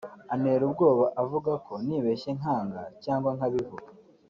antera 0.33 0.61
ubwoba 0.67 1.05
avuga 1.21 1.51
ko 1.65 1.73
nibeshye 1.85 2.29
nkanga 2.39 2.81
cyangwa 3.03 3.29
nkabivuga 3.37 3.89